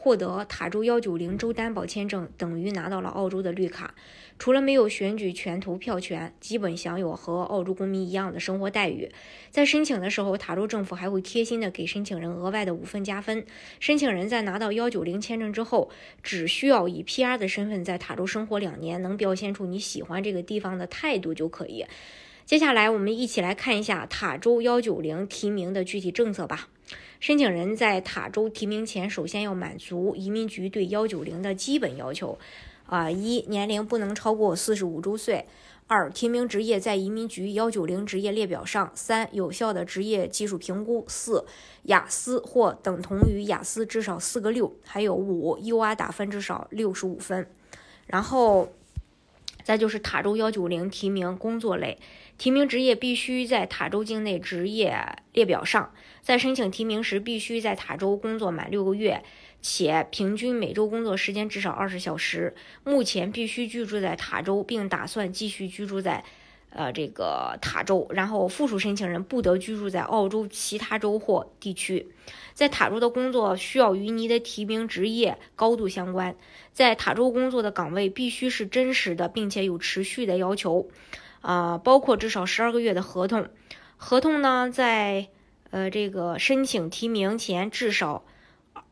[0.00, 3.94] 获得塔州幺九零州担保签证等于拿到了澳洲的绿卡，
[4.38, 9.10] 除了没有选举权、投票权，基本享有和澳洲公民一样的生活待遇。
[9.50, 13.44] 在申请的时候，塔州政府还会贴心的给申请人额外的五分加分。
[13.80, 15.90] 申请人在拿到幺九零签证之后，
[16.22, 21.84] 只需要以 PR 的身份在塔州生活两年，能表现出你喜欢这个地方的态度就可以。
[22.48, 26.70] 接下来，我们一起来看一下塔州幺九零提名的具体政策吧。
[27.20, 32.38] 申请人在塔州提名前，首先要满足移民局对幺九零的基本要求，
[32.86, 35.44] 啊，一年龄不能超过四十五周岁；
[35.88, 41.44] 二，提名职业在移民局幺九零职业列表上；三，有效的职业技术评估；四，
[41.82, 47.46] 雅思或等同于雅思至少四个六；还有五，UR 打分至少六十五分。
[48.06, 48.72] 然后。
[49.68, 51.98] 再就是塔州幺九零提名工作类，
[52.38, 54.96] 提名职业必须在塔州境内职业
[55.34, 59.22] 列表上，在申请提名时必须在塔州工作满六个月，
[59.60, 62.54] 且平均每周工作时间至少二十小时。
[62.82, 66.24] 目前必须居住在塔州，并打算继续居住在。
[66.70, 72.06] 呃，这个塔州，然后附属申请人不得居住在澳洲其他州或地区。
[72.52, 76.36] 在塔州的工作需要与你的提名职业高度相关。
[76.72, 80.88] 在塔州工作的岗位必须是真实的，并且有持续的要求，
[81.40, 83.48] 啊，包括至少十二个月的合同。
[83.96, 85.28] 合同呢，在
[85.70, 88.24] 呃这个申请提名前至少。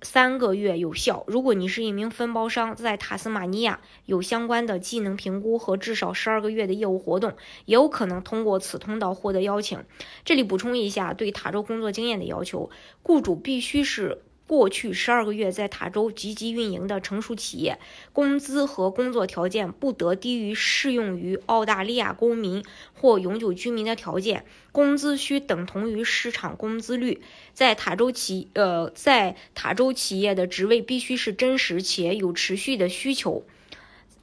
[0.03, 1.25] 三个月有效。
[1.27, 9.85] 如果你是一名分包商，在塔斯马尼亚有相关的技能评估和至少十二个月的业务活动，也有可能通过此通道获得邀请。
[10.25, 12.71] 这里补充一下，对塔州工作经验的要求，
[13.03, 14.23] 雇主必须是。
[14.47, 17.81] 过去十二个月在塔州积极运营的成熟企业，
[18.13, 22.65] 工资和工作条件不得低于适用于澳大利亚公民
[22.95, 27.21] 或永久居民的条件，工资需等同于市场工资率。
[27.53, 33.45] 在塔州企呃，在塔州企业的职位必须是真实且有持续的需求，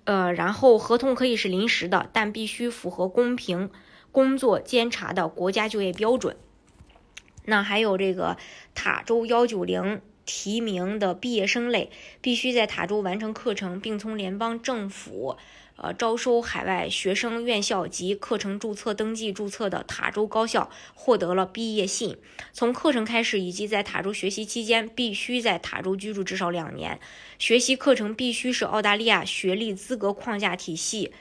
[0.06, 3.70] 呃，然后合同可以是临时的，但必须符合公平
[4.14, 6.38] 工作监察的国家就业标准。
[7.44, 8.38] 那还有这个
[8.74, 10.02] 塔州幺九零。
[10.26, 11.92] 提名的毕业生类
[12.22, 15.38] 必须在塔州完成课程，并从联邦政府
[15.76, 22.18] 呃招收海外学生院校及课程注册登记注册的塔州高校获得了毕业信。
[22.52, 27.00] 从课程开始以及在塔州学习期间，必须在塔州居住至少两年。
[27.38, 31.12] 学习课程必须是澳大利亚学历资格框架体系。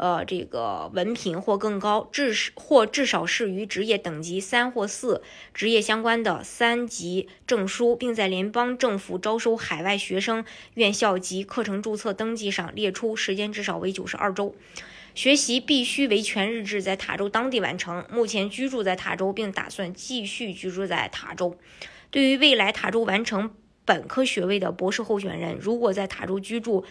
[0.00, 5.22] 呃，这个文凭或更高，至或至少是与职业等级三或四
[5.52, 14.54] 职业相关的三级证书，并在联邦政府招收海外学生院校及课程注册登记上列出时间至少为九十二周。
[15.14, 18.06] 学习必须为全日制，在塔州当地完成。
[18.10, 21.58] 目前居住在塔州，并打算继续居住在塔州。
[22.10, 26.86] 对于未来塔州完成本科学位的博士候选人，如果在塔州居住。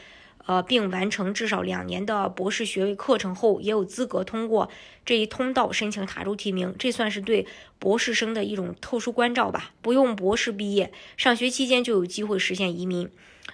[0.49, 4.67] 呃，并完成至少两年的博士学位课程后，也有资格通过
[5.05, 6.73] 这一通道申请塔州提名。
[6.79, 7.45] 这算是对
[7.77, 9.69] 博士生的一种特殊关照吧？
[9.83, 13.07] 不用博士毕业，上学期间就有机会实现移民。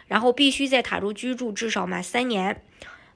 [0.07, 2.63] 然后必须在塔州居住至少满三年。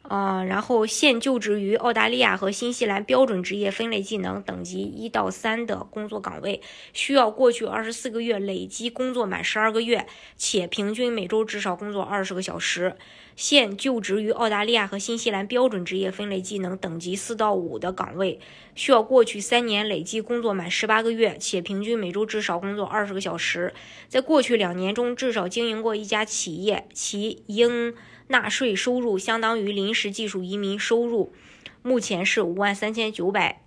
[0.10, 6.62] 啊，然后现就职于澳大利亚和新西兰标准职业分类技能等级一到三的工作岗位，
[6.94, 12.96] 需要过去二十四个月累计工作满十二个月，且平均每周至少工作二十个小时。
[13.36, 18.40] 现就职于澳大利亚和新西兰标准职业分类技能等级四到五的岗位，
[18.74, 23.74] 需要过去三年累计工作满十八个月，且平均每周至少工作二十个小时。
[24.08, 27.94] 在过去两年中至少经营过一家企业，其应。
[28.32, 31.34] 纳税收入相当于临是技术移民收入，
[31.82, 33.62] 目前是五万三千九百，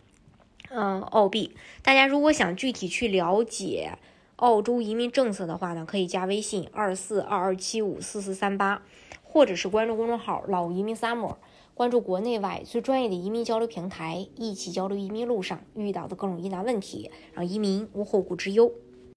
[0.71, 1.55] 嗯，澳币。
[1.83, 3.99] 大家如果想具体去了解
[4.37, 8.83] 澳洲移民政策的话呢，可以加微信二四二二七五四四三八，
[9.23, 11.37] 或者是关注公众号“老移民 summer”，
[11.75, 18.73] 关注国内外最专业的移民交流平台，一起交流移民路上遇到的各种疑难问题，让移民无后顾之忧。